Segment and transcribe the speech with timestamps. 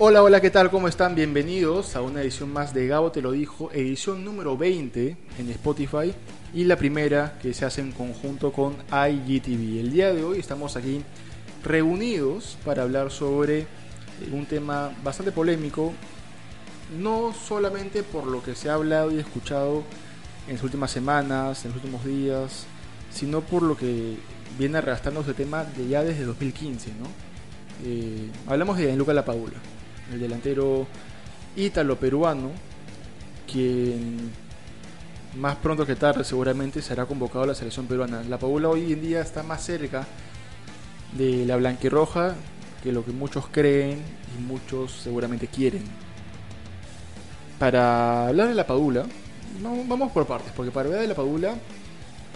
[0.00, 0.70] Hola, hola, ¿qué tal?
[0.70, 1.16] ¿Cómo están?
[1.16, 6.14] Bienvenidos a una edición más de Gabo Te lo dijo, edición número 20 en Spotify
[6.54, 9.80] y la primera que se hace en conjunto con IGTV.
[9.80, 11.02] El día de hoy estamos aquí
[11.64, 13.66] reunidos para hablar sobre
[14.32, 15.92] un tema bastante polémico,
[16.96, 19.82] no solamente por lo que se ha hablado y escuchado
[20.46, 22.66] en las últimas semanas, en los últimos días,
[23.10, 24.16] sino por lo que
[24.56, 27.08] viene arrastrando ese tema de ya desde 2015, ¿no?
[27.84, 29.58] Eh, hablamos de Luca Lapadula
[30.12, 30.86] el delantero
[31.56, 32.50] ítalo-peruano,
[33.50, 34.30] quien
[35.36, 38.22] más pronto que tarde seguramente será convocado a la selección peruana.
[38.28, 40.06] La Paula hoy en día está más cerca
[41.16, 42.34] de la blanquirroja
[42.82, 44.02] que lo que muchos creen
[44.36, 45.82] y muchos seguramente quieren.
[47.58, 49.04] Para hablar de la Padula,
[49.60, 51.54] vamos por partes, porque para hablar de la Padula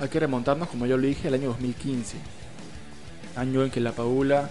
[0.00, 2.16] hay que remontarnos, como ya lo dije, al año 2015,
[3.36, 4.50] año en que la Padula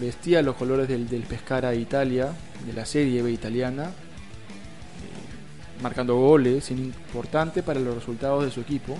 [0.00, 2.32] vestía los colores del, del Pescara Italia,
[2.66, 3.90] de la Serie B italiana,
[5.82, 8.96] marcando goles, importante para los resultados de su equipo.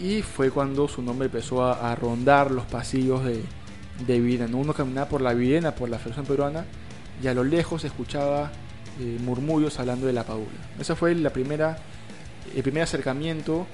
[0.00, 3.42] Y fue cuando su nombre empezó a, rondar los pasillos de,
[4.06, 4.46] de Viena.
[4.52, 6.64] Uno caminaba por la Viena, por la Federación Peruana,
[7.22, 8.50] y a lo lejos escuchaba
[9.00, 10.46] eh, murmullos hablando de la Paula.
[10.78, 11.78] Ese fue la primera,
[12.54, 13.66] el primer acercamiento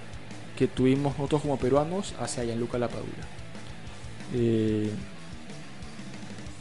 [0.56, 3.24] que tuvimos nosotros como peruanos hacia Gianluca La Padula.
[4.34, 4.90] Eh,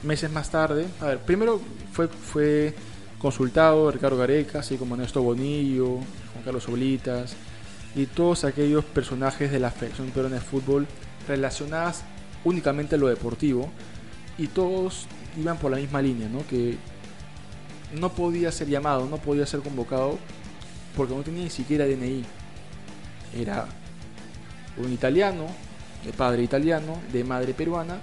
[0.03, 1.59] meses más tarde, a ver, primero
[1.91, 2.73] fue, fue
[3.19, 5.95] consultado Ricardo Gareca, así como Néstor Bonillo,
[6.33, 7.35] Juan Carlos Oblitas
[7.95, 10.87] y todos aquellos personajes de la Federación Peruana de Fútbol
[11.27, 12.03] relacionadas
[12.43, 13.69] únicamente a lo deportivo
[14.37, 16.45] y todos iban por la misma línea, ¿no?
[16.47, 16.77] que
[17.99, 20.17] no podía ser llamado, no podía ser convocado
[20.95, 22.23] porque no tenía ni siquiera DNI.
[23.35, 23.67] Era
[24.77, 25.47] un italiano,
[26.05, 27.99] de padre italiano, de madre peruana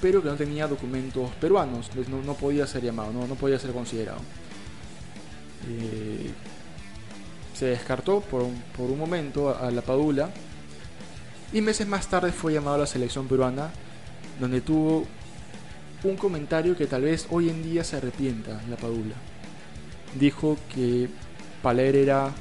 [0.00, 4.20] pero que no tenía documentos peruanos, no, podía ser llamado, no, no podía ser considerado.
[5.68, 6.30] Eh,
[7.54, 10.30] se descartó por un, por un momento a, la Padula
[11.52, 13.70] y meses más tarde fue llamado a la selección peruana,
[14.40, 15.06] donde tuvo
[16.02, 19.14] un comentario que tal vez hoy en día se arrepienta la Padula.
[20.18, 21.08] Dijo que
[21.62, 22.32] Paler era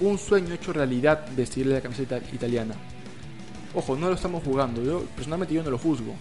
[0.00, 2.74] un sueño hecho realidad vestirle la camiseta italiana.
[3.74, 6.14] Ojo, no lo estamos jugando, yo personalmente yo no lo juzgo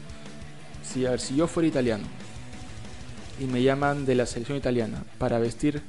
[0.83, 2.05] si, a ver, si yo fuera italiano
[3.39, 5.81] y me llaman de la selección italiana para vestir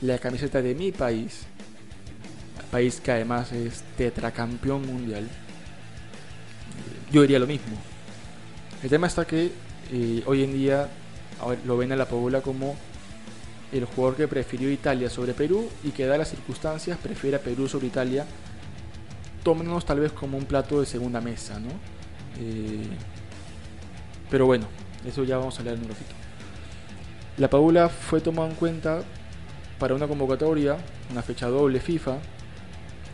[0.00, 1.42] la camiseta de mi país,
[2.70, 5.28] país que además es tetracampeón mundial,
[7.10, 7.76] yo diría lo mismo.
[8.82, 9.50] El tema está que
[9.92, 10.88] eh, hoy en día
[11.64, 12.76] lo ven a la Paula como
[13.72, 17.68] el jugador que prefirió Italia sobre Perú y que da las circunstancias prefiere a Perú
[17.68, 18.24] sobre Italia,
[19.42, 21.70] tómenos tal vez como un plato de segunda mesa, ¿no?
[22.38, 22.86] Eh,
[24.30, 24.66] pero bueno,
[25.06, 26.14] eso ya vamos a hablar en un ratito.
[27.36, 29.02] La Paula fue tomada en cuenta
[29.78, 30.76] para una convocatoria,
[31.10, 32.18] una fecha doble FIFA,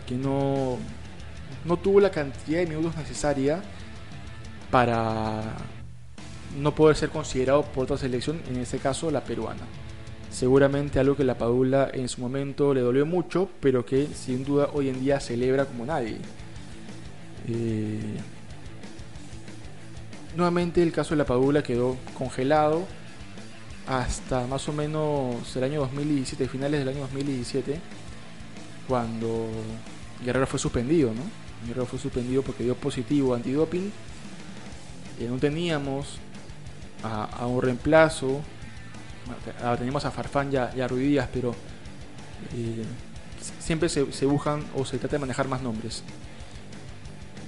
[0.07, 0.79] que no,
[1.65, 3.63] no tuvo la cantidad de minutos necesaria
[4.71, 5.43] para
[6.59, 9.63] no poder ser considerado por otra selección, en este caso la peruana.
[10.31, 14.69] Seguramente algo que la Padula en su momento le dolió mucho, pero que sin duda
[14.73, 16.19] hoy en día celebra como nadie.
[17.49, 18.17] Eh,
[20.37, 22.87] Nuevamente el caso de la Padula quedó congelado
[23.89, 27.81] hasta más o menos el año 2017, finales del año 2017,
[28.87, 29.49] cuando
[30.25, 31.23] Guerrero fue suspendido, ¿no?
[31.67, 33.91] Guerrero fue suspendido porque dio positivo antidoping.
[35.19, 36.19] y no teníamos
[37.03, 38.41] a, un reemplazo,
[39.79, 41.57] teníamos a Farfán y a, Ruidías, pero
[42.55, 42.85] eh,
[43.59, 46.05] siempre se, se buscan o se trata de manejar más nombres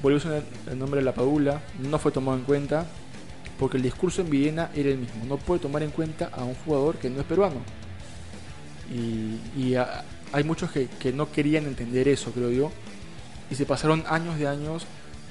[0.02, 2.86] volvió a ser el nombre de la Padula, no fue tomado en cuenta
[3.58, 5.24] porque el discurso en Viena era el mismo.
[5.26, 7.60] No puede tomar en cuenta a un jugador que no es peruano.
[8.92, 9.74] Y,
[10.32, 12.72] hay muchos que, no querían entender eso, creo yo.
[13.50, 14.86] Y se pasaron años de años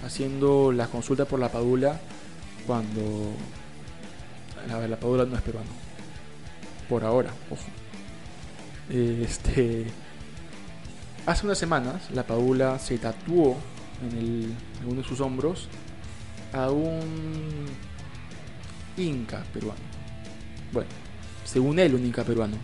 [0.05, 1.99] haciendo la consulta por la Padula
[2.65, 3.33] cuando
[4.67, 5.69] la, la Padula no es peruano.
[6.87, 7.65] Por ahora, ojo.
[8.89, 9.87] Este,
[11.25, 13.57] hace unas semanas la Padula se tatuó
[14.01, 14.53] en, el,
[14.85, 15.67] uno de sus hombros
[16.53, 17.65] a un
[18.97, 19.81] inca peruano.
[20.71, 20.89] Bueno,
[21.43, 22.57] según él, un inca peruano.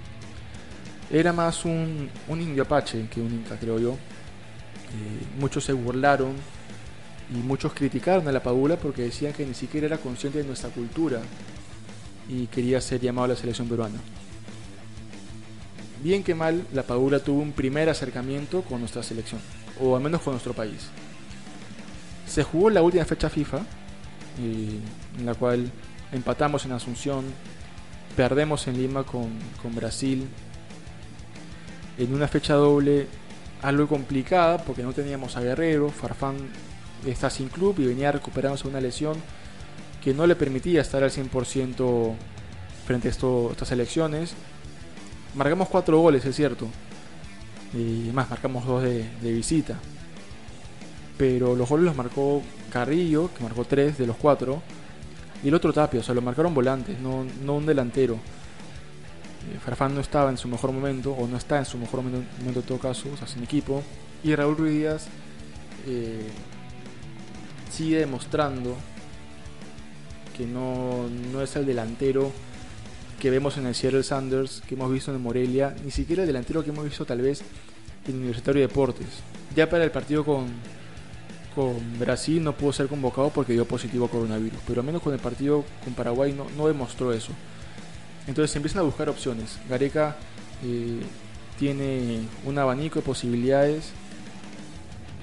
[1.10, 3.92] Era más un, un indio apache que un inca, creo yo.
[3.94, 6.36] Eh, muchos se burlaron
[7.34, 10.70] y muchos criticaron a la Padula porque decían que ni siquiera era consciente de nuestra
[10.70, 11.22] cultura
[12.30, 14.00] y quería ser llamado a la selección peruana.
[16.04, 19.42] Bien que mal, la Padula tuvo un primer acercamiento con nuestra selección,
[19.82, 20.90] o al menos con nuestro país.
[22.28, 23.60] Se jugó la última fecha FIFA,
[24.40, 25.72] en la cual
[26.12, 27.26] empatamos en Asunción
[28.16, 29.30] perdemos en Lima con,
[29.62, 30.28] con Brasil
[31.98, 33.08] en una fecha doble
[33.62, 36.36] algo complicada porque no teníamos a Guerrero, Farfán
[37.06, 39.18] está sin club y venía recuperándose una lesión
[40.04, 42.14] que no le permitía estar al 100%
[42.86, 44.34] frente a estas elecciones.
[45.36, 46.68] Marcamos cuatro goles, es cierto.
[47.74, 49.78] Y más, marcamos dos de, visita.
[51.18, 52.42] Pero los goles los marcó
[52.72, 54.62] Carrillo, que marcó tres de los cuatro.
[55.44, 58.16] Y el otro Tapio, o sea, lo marcaron volantes, no, no un delantero.
[58.16, 62.28] Eh, Farfán no estaba en su mejor momento, o no está en su mejor momento,
[62.46, 63.84] en todo caso, o sea, sin equipo.
[64.24, 65.08] Y Raúl Ruiz Díaz
[65.88, 66.28] eh,
[67.72, 68.76] sigue demostrando
[70.36, 72.32] que no, no es el delantero
[73.20, 76.64] que vemos en el Seattle Sanders, que hemos visto en Morelia, ni siquiera el delantero
[76.64, 77.42] que hemos visto tal vez
[78.08, 79.08] en Universitario de Deportes.
[79.56, 80.48] Ya para el partido con,
[81.58, 85.12] con Brasil no pudo ser convocado porque dio positivo a coronavirus, pero al menos con
[85.12, 87.32] el partido con Paraguay no, no demostró eso.
[88.28, 89.58] Entonces se empiezan a buscar opciones.
[89.68, 90.18] Gareca
[90.64, 91.00] eh,
[91.58, 93.90] tiene un abanico de posibilidades,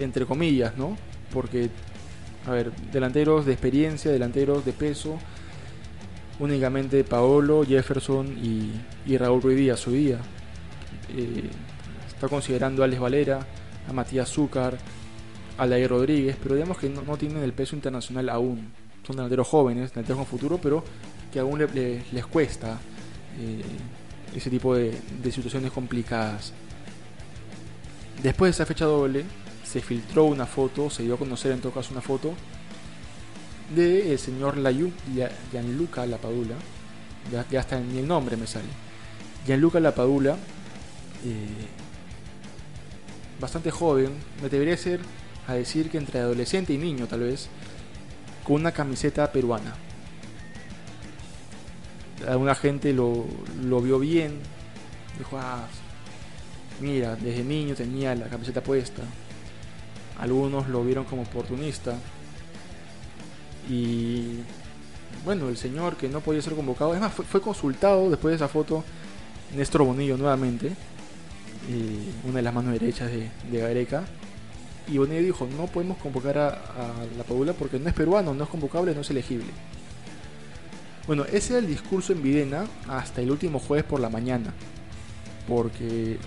[0.00, 0.98] entre comillas, ¿no?
[1.32, 1.70] Porque,
[2.48, 5.20] a ver, delanteros de experiencia, delanteros de peso,
[6.40, 8.26] únicamente Paolo, Jefferson
[9.06, 10.18] y, Raúl Ruiz Díaz hoy día.
[11.16, 11.48] Eh,
[12.08, 13.46] está considerando a Alex Valera,
[13.88, 14.76] a Matías Zúcar,
[15.56, 18.72] a Lair Rodríguez, pero digamos que no, tienen el peso internacional aún.
[19.06, 20.82] Son delanteros jóvenes, delanteros con futuro, pero
[21.32, 22.78] que aún les cuesta
[23.38, 23.62] eh,
[24.34, 24.92] ese tipo de,
[25.30, 26.52] situaciones complicadas.
[28.22, 29.24] Después de esa fecha doble,
[29.64, 32.34] se filtró una foto, se dio a conocer en todo caso una foto
[33.74, 34.56] de el señor
[35.50, 36.54] Gianluca Lapadula,
[37.32, 38.68] ya, ya hasta ni el nombre me sale.
[39.46, 40.32] Gianluca Lapadula,
[41.24, 41.66] eh,
[43.40, 44.12] bastante joven,
[44.42, 45.00] me debería ser
[45.46, 47.48] a decir que entre adolescente y niño tal vez,
[48.44, 49.74] con una camiseta peruana.
[52.26, 53.26] Alguna gente lo,
[53.62, 54.38] lo vio bien,
[55.18, 55.66] dijo, ah,
[56.80, 59.02] mira, desde niño tenía la camiseta puesta.
[60.18, 61.96] Algunos lo vieron como oportunista,
[63.68, 64.40] y
[65.24, 68.48] bueno, el señor que no podía ser convocado, es más, fue, consultado después de esa
[68.48, 68.84] foto
[69.56, 70.72] Néstor Bonillo nuevamente,
[72.24, 74.04] una de las manos derechas de, de Gareca.
[74.88, 76.50] Y Bonillo dijo, no podemos convocar a,
[77.16, 79.50] la Padula porque no es peruano, no es convocable, no es elegible.
[81.06, 84.52] Bueno, ese era el discurso en Videna hasta el último jueves por la mañana.
[85.48, 86.18] Porque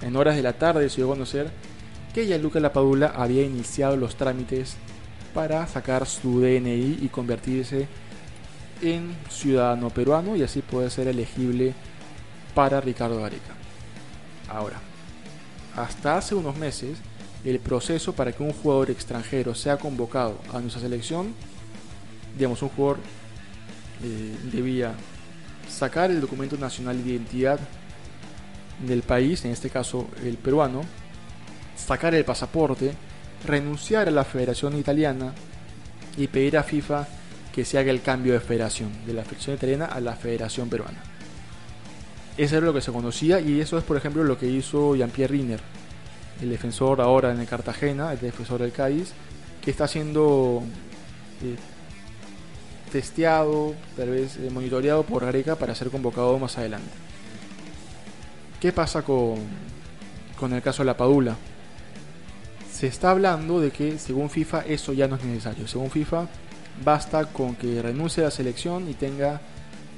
[0.00, 1.50] en horas de la tarde se dio a conocer
[2.14, 4.76] que ya Luca Lapadula había iniciado los trámites
[5.34, 7.86] para sacar su DNI y convertirse
[8.82, 11.74] en ciudadano peruano y así poder ser elegible
[12.54, 13.54] para Ricardo Gareca.
[14.48, 14.80] Ahora,
[15.76, 16.98] hasta hace unos meses,
[17.44, 21.34] el proceso para que un jugador extranjero sea convocado a nuestra selección,
[22.36, 22.98] digamos, un jugador
[24.02, 24.92] eh, debía
[25.68, 27.60] sacar el documento nacional de identidad
[28.86, 30.82] del país, en este caso el peruano,
[31.76, 32.92] sacar el pasaporte,
[33.46, 35.32] renunciar a la Federación Italiana
[36.16, 37.06] y pedir a FIFA
[37.52, 41.02] que se haga el cambio de federación, de la Federación Italiana a la Federación Peruana.
[42.36, 45.32] Eso era lo que se conocía y eso es, por ejemplo, lo que hizo Jean-Pierre
[45.32, 45.60] Riner,
[46.40, 49.12] el defensor ahora en el Cartagena, el defensor del Cádiz,
[49.62, 50.62] que está siendo
[51.42, 51.56] eh,
[52.92, 56.90] testeado, tal vez eh, monitoreado por Gareca para ser convocado más adelante.
[58.60, 59.36] ¿Qué pasa con,
[60.38, 61.36] con el caso de la Padula?
[62.78, 65.66] se está hablando de que según FIFA eso ya no es necesario.
[65.66, 66.28] Según FIFA
[66.84, 69.40] basta con que renuncie a la selección y tenga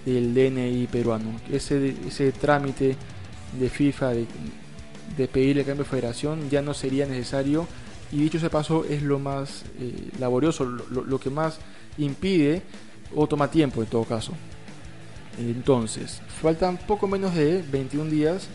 [0.07, 1.39] el DNI peruano.
[1.53, 2.97] Ese, ese trámite
[3.59, 4.27] de FIFA de,
[5.17, 7.67] de pedir el cambio de federación ya no sería necesario
[8.13, 11.59] y dicho ese paso es lo más eh, laborioso, lo, que más
[11.99, 12.63] impide
[13.15, 14.33] o toma tiempo en todo caso.
[15.39, 18.49] Entonces, faltan poco menos de 21 días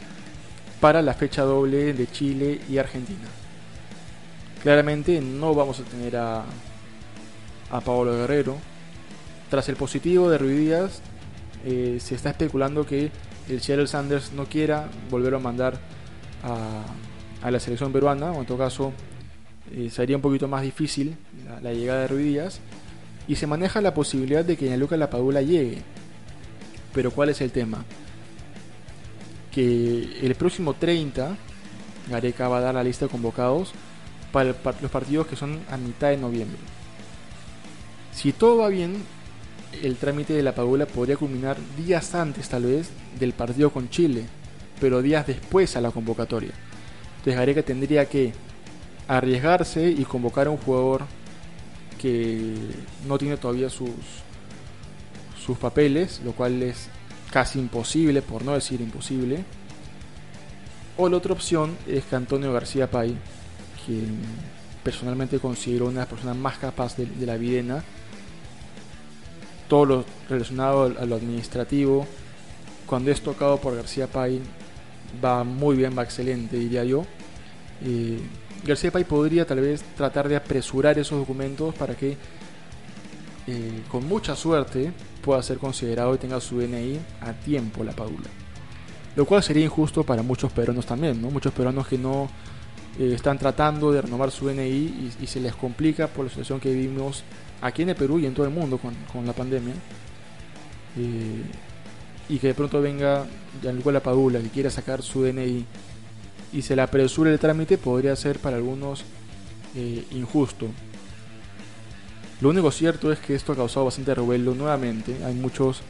[0.82, 3.28] para la fecha doble de Chile y Argentina.
[4.62, 6.44] Claramente no vamos a tener a,
[7.72, 8.58] a Paolo Guerrero.
[9.50, 11.02] Tras el positivo de Ruiz Díaz,
[11.66, 13.10] eh, se está especulando que
[13.48, 15.80] el Seattle Sanders no quiera volver a mandar
[16.44, 18.92] a, la selección peruana, o en todo caso
[19.72, 21.16] eh, sería un poquito más difícil
[21.62, 22.60] la, llegada de Ruiz Díaz.
[23.28, 25.82] Y se maneja la posibilidad de que Gianluca Lapadula llegue.
[26.94, 27.84] Pero ¿cuál es el tema?
[29.52, 31.36] Que el próximo 30,
[32.10, 33.74] Gareca va a dar la lista de convocados
[34.32, 36.58] para, los partidos que son a mitad de noviembre.
[38.14, 39.04] Si todo va bien,
[39.82, 42.90] el trámite de la Padula podría culminar días antes tal vez
[43.20, 44.26] del partido con Chile,
[44.80, 46.52] pero días después a la convocatoria.
[47.18, 48.34] Entonces Gareca tendría que
[49.08, 51.04] arriesgarse y convocar a un jugador
[52.02, 52.54] que
[53.08, 53.90] no tiene todavía sus,
[55.44, 56.90] sus papeles, lo cual es
[57.32, 59.44] casi imposible, por no decir imposible.
[60.98, 63.18] O la otra opción es que Antonio García Pay,
[63.86, 64.20] quien
[64.84, 67.84] personalmente considero una de las personas más capaces de, la videna,
[69.68, 72.08] todo lo relacionado a lo administrativo,
[72.86, 74.42] cuando es tocado por García Pay,
[75.24, 77.06] va muy bien, va excelente, diría yo.
[78.66, 82.18] García Pay podría tal vez tratar de apresurar esos documentos para que
[83.48, 88.28] eh, con mucha suerte pueda ser considerado y tenga su DNI a tiempo la Padula.
[89.16, 91.30] Lo cual sería injusto para muchos peruanos también, ¿no?
[91.30, 92.28] Muchos peruanos que no
[93.00, 96.74] eh, están tratando de renovar su DNI y, se les complica por la situación que
[96.74, 97.24] vivimos
[97.62, 99.74] aquí en el Perú y en todo el mundo con, la pandemia.
[100.98, 101.44] Eh,
[102.30, 103.26] y que de pronto venga
[103.62, 105.66] la Padula que quiera sacar su DNI
[106.54, 109.04] y se le apresure el trámite podría ser para algunos
[109.76, 110.68] eh, injusto.
[112.42, 115.16] Lo único cierto es que esto ha causado bastante revuelo nuevamente.
[115.26, 115.82] Hay muchos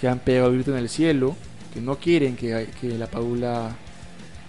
[0.00, 1.34] que han pegado grito en el cielo,
[1.72, 3.76] que no quieren que, la Padula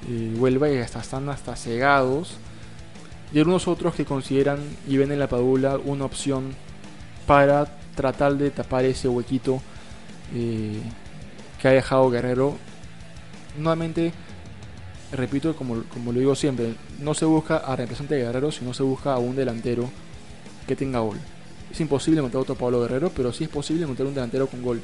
[0.09, 2.35] eh, vuelva y hasta están hasta cegados.
[3.33, 6.53] Y algunos otros que consideran y ven en la Padula una opción
[7.27, 9.61] para tratar de tapar ese huequito
[10.33, 10.81] eh,
[11.61, 12.57] que ha dejado Guerrero.
[13.57, 14.13] Nuevamente
[15.11, 18.83] repito, como, como lo digo siempre, no se busca a representante de Guerrero, sino se
[18.83, 19.89] busca a un delantero
[20.67, 21.17] que tenga gol.
[21.71, 24.81] Es imposible montar otro Pablo Guerrero, pero sí es posible montar un delantero con gol.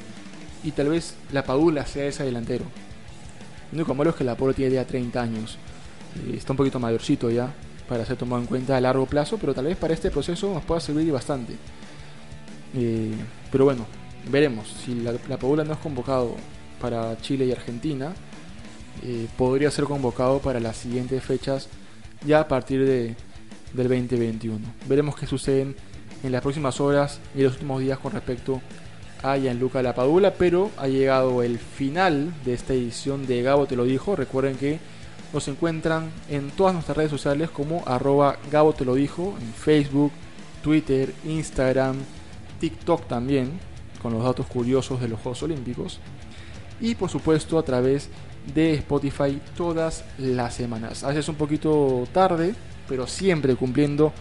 [0.63, 2.65] Y tal vez la Padula sea ese delantero.
[3.71, 5.57] Lo único malo es que la Pablo tiene ya 30 años.
[6.15, 7.53] Eh, está un poquito mayorcito ya
[7.87, 10.63] para ser tomado en cuenta a largo plazo, pero tal vez para este proceso nos
[10.63, 11.55] pueda servir bastante.
[12.73, 13.13] Eh,
[13.51, 13.85] pero bueno,
[14.29, 14.67] veremos.
[14.83, 16.35] Si la, la Padula no es convocado
[16.75, 18.13] para Chile y Argentina,
[19.03, 21.67] eh, podría ser convocado para las siguientes fechas
[22.25, 23.15] ya a partir de,
[23.73, 24.59] del 2021.
[24.87, 25.75] Veremos qué sucede
[26.23, 28.61] en las próximas horas y los últimos días con respecto
[29.21, 33.83] a Gianluca Lapadula, pero ha llegado el final de esta edición de Gabo Te lo
[33.85, 34.15] dijo.
[34.15, 34.79] Recuerden que
[35.33, 40.11] nos encuentran en todas nuestras redes sociales como arroba Gabo Te lo dijo, en Facebook,
[40.63, 41.97] Twitter, Instagram,
[42.59, 43.59] TikTok también,
[44.01, 45.99] con los datos curiosos de los Juegos Olímpicos.
[46.79, 48.09] Y por supuesto a través
[48.53, 51.03] de Spotify todas las semanas.
[51.03, 52.53] A veces un poquito tarde,
[52.87, 54.13] pero siempre cumpliendo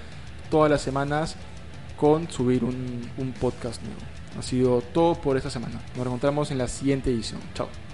[0.50, 1.36] todas las semanas
[1.96, 4.00] con subir un, un podcast nuevo.
[4.38, 5.80] Ha sido todo por esta semana.
[5.96, 7.40] Nos encontramos en la siguiente edición.
[7.54, 7.93] Chao.